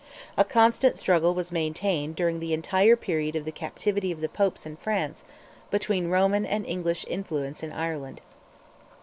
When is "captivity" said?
3.51-4.11